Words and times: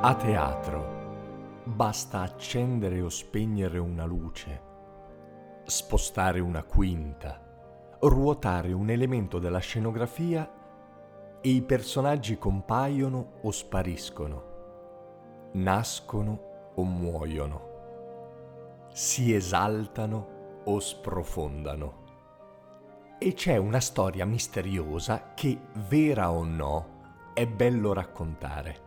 A 0.00 0.14
teatro 0.14 1.64
basta 1.64 2.20
accendere 2.20 3.00
o 3.00 3.08
spegnere 3.08 3.78
una 3.78 4.04
luce, 4.04 4.62
spostare 5.64 6.38
una 6.38 6.62
quinta, 6.62 7.44
ruotare 8.02 8.72
un 8.72 8.90
elemento 8.90 9.40
della 9.40 9.58
scenografia 9.58 10.48
e 11.40 11.48
i 11.48 11.62
personaggi 11.62 12.38
compaiono 12.38 13.40
o 13.42 13.50
spariscono, 13.50 14.44
nascono 15.54 16.70
o 16.76 16.84
muoiono, 16.84 17.62
si 18.92 19.34
esaltano 19.34 20.60
o 20.62 20.78
sprofondano. 20.78 22.04
E 23.18 23.34
c'è 23.34 23.56
una 23.56 23.80
storia 23.80 24.24
misteriosa 24.24 25.32
che, 25.34 25.58
vera 25.88 26.30
o 26.30 26.44
no, 26.44 26.86
è 27.34 27.48
bello 27.48 27.92
raccontare 27.92 28.86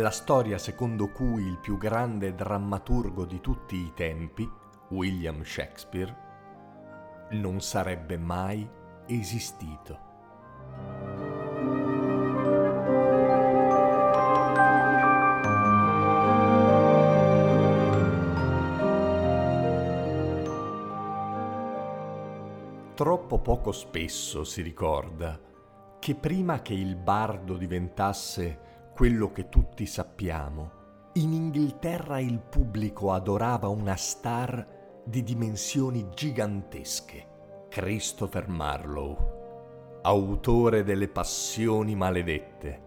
la 0.00 0.10
storia 0.10 0.56
secondo 0.56 1.10
cui 1.10 1.44
il 1.44 1.58
più 1.58 1.76
grande 1.76 2.34
drammaturgo 2.34 3.26
di 3.26 3.40
tutti 3.40 3.76
i 3.76 3.92
tempi, 3.94 4.50
William 4.88 5.42
Shakespeare, 5.42 6.16
non 7.32 7.60
sarebbe 7.60 8.16
mai 8.16 8.66
esistito. 9.06 10.10
Troppo 22.94 23.38
poco 23.40 23.72
spesso 23.72 24.44
si 24.44 24.62
ricorda 24.62 25.38
che 25.98 26.14
prima 26.14 26.62
che 26.62 26.72
il 26.72 26.96
bardo 26.96 27.56
diventasse 27.58 28.71
quello 29.02 29.32
che 29.32 29.48
tutti 29.48 29.84
sappiamo, 29.84 31.10
in 31.14 31.32
Inghilterra 31.32 32.20
il 32.20 32.38
pubblico 32.38 33.12
adorava 33.12 33.66
una 33.66 33.96
star 33.96 35.02
di 35.04 35.24
dimensioni 35.24 36.10
gigantesche, 36.14 37.66
Christopher 37.68 38.46
Marlowe, 38.46 39.98
autore 40.02 40.84
delle 40.84 41.08
Passioni 41.08 41.96
maledette, 41.96 42.82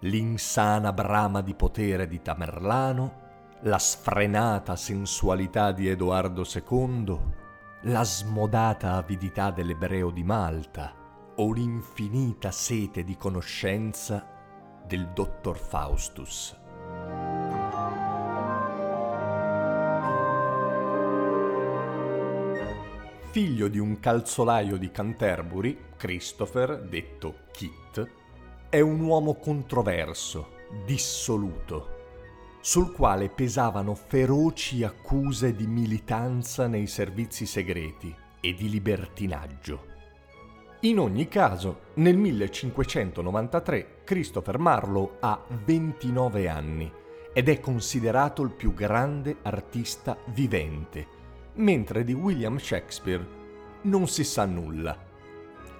l'insana 0.00 0.92
brama 0.92 1.40
di 1.40 1.54
potere 1.54 2.06
di 2.06 2.20
Tamerlano, 2.20 3.12
la 3.60 3.78
sfrenata 3.78 4.76
sensualità 4.76 5.72
di 5.72 5.88
Edoardo 5.88 6.44
II, 6.44 7.20
la 7.84 8.04
smodata 8.04 8.96
avidità 8.96 9.50
dell'ebreo 9.50 10.10
di 10.10 10.24
Malta 10.24 10.92
o 11.36 11.52
l'infinita 11.54 12.50
sete 12.50 13.02
di 13.02 13.16
conoscenza 13.16 14.36
del 14.88 15.08
dottor 15.08 15.58
Faustus. 15.58 16.56
Figlio 23.30 23.68
di 23.68 23.78
un 23.78 24.00
calzolaio 24.00 24.78
di 24.78 24.90
Canterbury, 24.90 25.78
Christopher, 25.96 26.82
detto 26.82 27.40
Kit, 27.52 28.10
è 28.70 28.80
un 28.80 29.00
uomo 29.00 29.34
controverso, 29.34 30.52
dissoluto, 30.86 31.96
sul 32.60 32.90
quale 32.92 33.28
pesavano 33.28 33.94
feroci 33.94 34.82
accuse 34.84 35.54
di 35.54 35.66
militanza 35.66 36.66
nei 36.66 36.86
servizi 36.86 37.44
segreti 37.44 38.14
e 38.40 38.54
di 38.54 38.70
libertinaggio. 38.70 39.87
In 40.82 41.00
ogni 41.00 41.26
caso, 41.26 41.80
nel 41.94 42.16
1593 42.16 44.02
Christopher 44.04 44.58
Marlowe 44.58 45.16
ha 45.18 45.44
29 45.64 46.48
anni 46.48 46.92
ed 47.32 47.48
è 47.48 47.58
considerato 47.58 48.42
il 48.42 48.52
più 48.52 48.72
grande 48.74 49.38
artista 49.42 50.16
vivente, 50.26 51.06
mentre 51.54 52.04
di 52.04 52.12
William 52.12 52.58
Shakespeare 52.58 53.26
non 53.82 54.06
si 54.06 54.22
sa 54.22 54.44
nulla. 54.44 54.96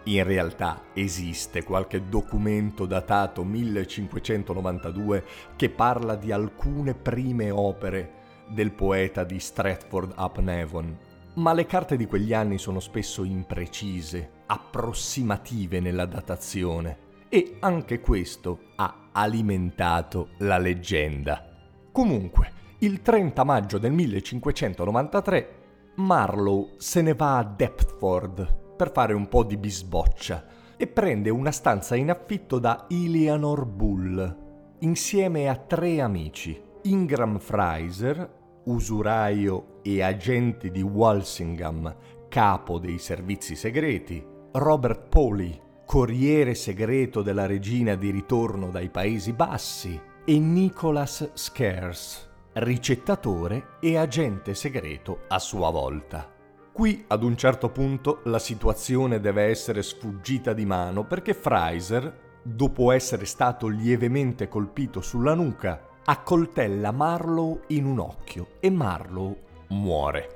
In 0.02 0.24
realtà 0.24 0.86
esiste 0.94 1.62
qualche 1.62 2.08
documento 2.08 2.84
datato 2.84 3.44
1592 3.44 5.24
che 5.54 5.70
parla 5.70 6.16
di 6.16 6.32
alcune 6.32 6.94
prime 6.94 7.52
opere 7.52 8.14
del 8.48 8.72
poeta 8.72 9.22
di 9.22 9.38
Stratford 9.38 10.14
upon 10.16 10.48
Avon, 10.48 10.98
ma 11.38 11.52
le 11.52 11.66
carte 11.66 11.96
di 11.96 12.06
quegli 12.06 12.34
anni 12.34 12.58
sono 12.58 12.80
spesso 12.80 13.24
imprecise, 13.24 14.30
approssimative 14.46 15.80
nella 15.80 16.04
datazione 16.04 17.06
e 17.28 17.56
anche 17.60 18.00
questo 18.00 18.72
ha 18.76 19.08
alimentato 19.12 20.30
la 20.38 20.58
leggenda. 20.58 21.44
Comunque, 21.92 22.52
il 22.78 23.02
30 23.02 23.44
maggio 23.44 23.78
del 23.78 23.92
1593 23.92 25.56
Marlowe 25.96 26.74
se 26.76 27.02
ne 27.02 27.14
va 27.14 27.38
a 27.38 27.44
Deptford 27.44 28.74
per 28.76 28.92
fare 28.92 29.14
un 29.14 29.28
po' 29.28 29.42
di 29.42 29.56
bisboccia 29.56 30.44
e 30.76 30.86
prende 30.86 31.30
una 31.30 31.50
stanza 31.50 31.96
in 31.96 32.10
affitto 32.10 32.58
da 32.58 32.86
Eleanor 32.88 33.64
Bull 33.64 34.46
insieme 34.80 35.48
a 35.48 35.56
tre 35.56 36.00
amici, 36.00 36.60
Ingram 36.82 37.38
Fraser, 37.38 38.37
usuraio 38.68 39.80
e 39.82 40.02
agente 40.02 40.70
di 40.70 40.82
Walsingham, 40.82 41.94
capo 42.28 42.78
dei 42.78 42.98
servizi 42.98 43.56
segreti, 43.56 44.24
Robert 44.52 45.08
Polly, 45.08 45.58
corriere 45.84 46.54
segreto 46.54 47.22
della 47.22 47.46
regina 47.46 47.94
di 47.94 48.10
ritorno 48.10 48.70
dai 48.70 48.90
Paesi 48.90 49.32
Bassi, 49.32 49.98
e 50.24 50.38
Nicholas 50.38 51.30
Scares, 51.32 52.28
ricettatore 52.54 53.78
e 53.80 53.96
agente 53.96 54.54
segreto 54.54 55.20
a 55.28 55.38
sua 55.38 55.70
volta. 55.70 56.30
Qui 56.70 57.06
ad 57.08 57.22
un 57.22 57.34
certo 57.36 57.70
punto 57.70 58.20
la 58.24 58.38
situazione 58.38 59.20
deve 59.20 59.44
essere 59.44 59.82
sfuggita 59.82 60.52
di 60.52 60.66
mano 60.66 61.04
perché 61.04 61.32
Fraser, 61.32 62.40
dopo 62.42 62.92
essere 62.92 63.24
stato 63.24 63.66
lievemente 63.66 64.48
colpito 64.48 65.00
sulla 65.00 65.32
nuca, 65.32 65.87
accoltella 66.10 66.90
Marlowe 66.90 67.64
in 67.66 67.84
un 67.84 67.98
occhio 67.98 68.52
e 68.60 68.70
Marlowe 68.70 69.36
muore. 69.68 70.28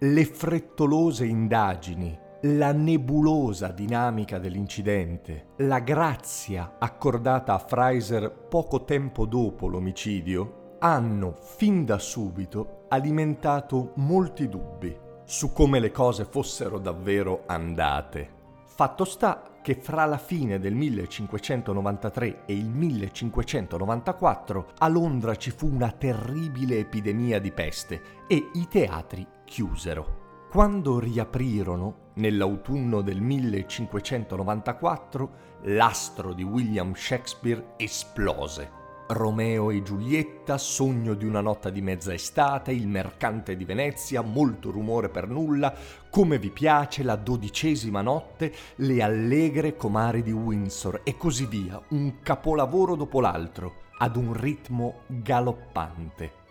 Le 0.00 0.24
frettolose 0.26 1.24
indagini, 1.24 2.18
la 2.42 2.72
nebulosa 2.72 3.68
dinamica 3.68 4.38
dell'incidente, 4.38 5.46
la 5.56 5.78
grazia 5.78 6.76
accordata 6.78 7.54
a 7.54 7.58
Fraser 7.58 8.30
poco 8.30 8.84
tempo 8.84 9.24
dopo 9.24 9.66
l'omicidio, 9.66 10.63
hanno 10.84 11.34
fin 11.40 11.84
da 11.86 11.98
subito 11.98 12.84
alimentato 12.88 13.92
molti 13.96 14.50
dubbi 14.50 14.94
su 15.24 15.50
come 15.50 15.80
le 15.80 15.90
cose 15.90 16.26
fossero 16.26 16.78
davvero 16.78 17.44
andate. 17.46 18.28
Fatto 18.66 19.06
sta 19.06 19.44
che 19.62 19.76
fra 19.76 20.04
la 20.04 20.18
fine 20.18 20.58
del 20.58 20.74
1593 20.74 22.44
e 22.44 22.52
il 22.52 22.68
1594 22.68 24.72
a 24.76 24.88
Londra 24.88 25.34
ci 25.36 25.52
fu 25.52 25.72
una 25.72 25.90
terribile 25.90 26.76
epidemia 26.76 27.40
di 27.40 27.50
peste 27.50 28.02
e 28.28 28.50
i 28.52 28.68
teatri 28.68 29.26
chiusero. 29.42 30.48
Quando 30.50 30.98
riaprirono, 30.98 32.10
nell'autunno 32.16 33.00
del 33.00 33.22
1594, 33.22 35.30
l'astro 35.62 36.34
di 36.34 36.42
William 36.42 36.92
Shakespeare 36.92 37.68
esplose 37.78 38.82
Romeo 39.06 39.70
e 39.70 39.82
Giulietta, 39.82 40.56
Sogno 40.56 41.14
di 41.14 41.26
una 41.26 41.40
notte 41.40 41.70
di 41.70 41.82
mezza 41.82 42.14
estate, 42.14 42.72
Il 42.72 42.88
mercante 42.88 43.56
di 43.56 43.64
Venezia, 43.64 44.22
Molto 44.22 44.70
rumore 44.70 45.08
per 45.10 45.28
nulla, 45.28 45.74
Come 46.08 46.38
vi 46.38 46.50
piace, 46.50 47.02
La 47.02 47.16
dodicesima 47.16 48.00
notte, 48.00 48.52
Le 48.76 49.02
allegre 49.02 49.76
comari 49.76 50.22
di 50.22 50.32
Windsor 50.32 51.00
e 51.04 51.16
così 51.16 51.46
via, 51.46 51.80
un 51.88 52.20
capolavoro 52.22 52.94
dopo 52.94 53.20
l'altro, 53.20 53.82
ad 53.98 54.16
un 54.16 54.32
ritmo 54.32 55.00
galoppante. 55.06 56.43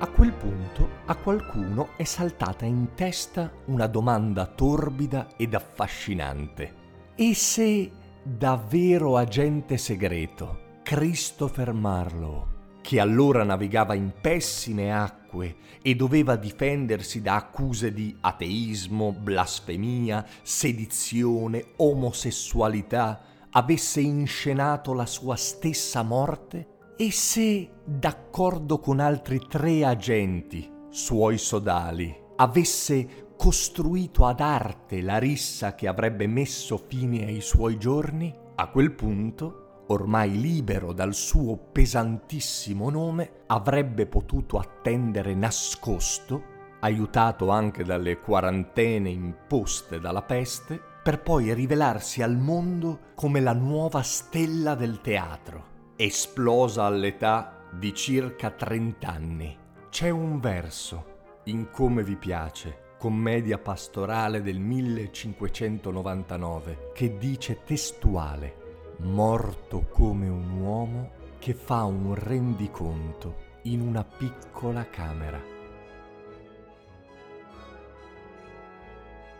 A 0.00 0.06
quel 0.06 0.32
punto 0.32 0.88
a 1.06 1.16
qualcuno 1.16 1.88
è 1.96 2.04
saltata 2.04 2.64
in 2.64 2.94
testa 2.94 3.52
una 3.64 3.88
domanda 3.88 4.46
torbida 4.46 5.30
ed 5.36 5.54
affascinante. 5.54 6.74
E 7.16 7.34
se 7.34 7.90
davvero 8.22 9.16
agente 9.16 9.76
segreto 9.76 10.76
Christopher 10.84 11.72
Marlowe, 11.72 12.78
che 12.80 13.00
allora 13.00 13.42
navigava 13.42 13.94
in 13.94 14.12
pessime 14.20 14.96
acque 14.96 15.56
e 15.82 15.96
doveva 15.96 16.36
difendersi 16.36 17.20
da 17.20 17.34
accuse 17.34 17.92
di 17.92 18.16
ateismo, 18.20 19.10
blasfemia, 19.10 20.24
sedizione, 20.42 21.72
omosessualità, 21.78 23.20
avesse 23.50 24.00
inscenato 24.00 24.92
la 24.92 25.06
sua 25.06 25.34
stessa 25.34 26.04
morte? 26.04 26.76
E 27.00 27.12
se, 27.12 27.70
d'accordo 27.84 28.80
con 28.80 28.98
altri 28.98 29.38
tre 29.48 29.84
agenti, 29.84 30.68
suoi 30.88 31.38
sodali, 31.38 32.12
avesse 32.34 33.28
costruito 33.36 34.26
ad 34.26 34.40
arte 34.40 35.00
la 35.00 35.18
rissa 35.18 35.76
che 35.76 35.86
avrebbe 35.86 36.26
messo 36.26 36.76
fine 36.76 37.24
ai 37.24 37.40
suoi 37.40 37.78
giorni, 37.78 38.34
a 38.56 38.68
quel 38.70 38.90
punto, 38.90 39.84
ormai 39.86 40.40
libero 40.40 40.92
dal 40.92 41.14
suo 41.14 41.56
pesantissimo 41.70 42.90
nome, 42.90 43.44
avrebbe 43.46 44.06
potuto 44.06 44.58
attendere 44.58 45.36
nascosto, 45.36 46.42
aiutato 46.80 47.50
anche 47.50 47.84
dalle 47.84 48.18
quarantene 48.18 49.08
imposte 49.08 50.00
dalla 50.00 50.22
peste, 50.22 50.80
per 51.00 51.22
poi 51.22 51.54
rivelarsi 51.54 52.22
al 52.22 52.36
mondo 52.36 53.12
come 53.14 53.38
la 53.38 53.54
nuova 53.54 54.02
stella 54.02 54.74
del 54.74 55.00
teatro 55.00 55.76
esplosa 56.00 56.84
all'età 56.84 57.66
di 57.72 57.92
circa 57.92 58.50
30 58.50 59.08
anni. 59.08 59.58
C'è 59.90 60.10
un 60.10 60.38
verso 60.38 61.40
in 61.46 61.72
Come 61.72 62.04
vi 62.04 62.14
piace, 62.14 62.94
commedia 62.98 63.58
pastorale 63.58 64.40
del 64.40 64.60
1599, 64.60 66.92
che 66.94 67.18
dice 67.18 67.64
testuale, 67.64 68.92
morto 68.98 69.88
come 69.90 70.28
un 70.28 70.60
uomo 70.60 71.10
che 71.40 71.52
fa 71.52 71.82
un 71.82 72.14
rendiconto 72.14 73.46
in 73.62 73.80
una 73.80 74.04
piccola 74.04 74.88
camera. 74.88 75.42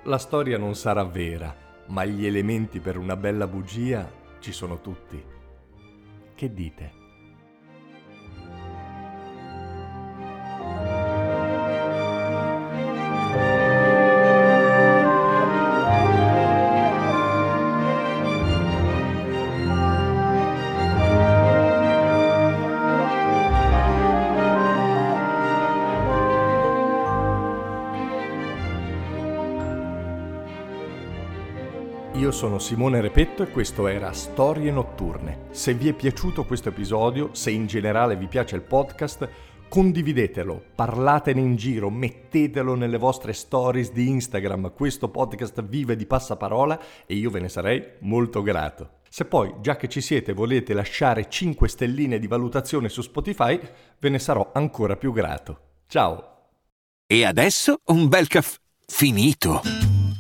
La 0.03 0.19
storia 0.19 0.59
non 0.59 0.75
sarà 0.75 1.05
vera, 1.05 1.55
ma 1.87 2.05
gli 2.05 2.27
elementi 2.27 2.81
per 2.81 2.99
una 2.99 3.15
bella 3.15 3.47
bugia 3.47 4.11
ci 4.41 4.51
sono 4.51 4.81
tutti. 4.81 5.37
Che 6.39 6.53
dite? 6.53 7.08
Io 32.19 32.33
sono 32.33 32.59
Simone 32.59 33.01
Repetto 33.01 33.45
e 33.45 33.49
questo 33.49 33.87
era 33.87 34.11
Storie 34.11 34.73
Notturne. 34.73 35.47
Se 35.53 35.73
vi 35.73 35.89
è 35.89 35.93
piaciuto 35.93 36.45
questo 36.45 36.71
episodio, 36.71 37.29
se 37.33 37.53
in 37.53 37.67
generale 37.67 38.17
vi 38.17 38.27
piace 38.27 38.57
il 38.57 38.63
podcast, 38.63 39.29
condividetelo, 39.69 40.61
parlatene 40.75 41.41
in 41.41 41.55
giro, 41.55 41.91
mettetelo 41.91 42.75
nelle 42.75 42.99
vostre 42.99 43.33
stories 43.33 43.93
di 43.93 44.09
Instagram. 44.09 44.73
Questo 44.75 45.11
podcast 45.11 45.63
vive 45.63 45.95
di 45.95 46.07
passaparola 46.07 46.81
e 47.07 47.15
io 47.15 47.31
ve 47.31 47.39
ne 47.39 47.49
sarei 47.49 47.85
molto 48.01 48.43
grato. 48.43 48.95
Se 49.09 49.25
poi, 49.25 49.55
già 49.61 49.77
che 49.77 49.87
ci 49.87 50.01
siete, 50.01 50.33
volete 50.33 50.75
lasciare 50.75 51.29
5 51.29 51.69
stelline 51.69 52.19
di 52.19 52.27
valutazione 52.27 52.89
su 52.89 53.01
Spotify, 53.01 53.61
ve 53.97 54.09
ne 54.09 54.19
sarò 54.19 54.51
ancora 54.53 54.97
più 54.97 55.13
grato. 55.13 55.61
Ciao! 55.87 56.47
E 57.07 57.25
adesso 57.25 57.79
un 57.85 58.09
bel 58.09 58.27
caffè 58.27 58.59
finito. 58.85 59.88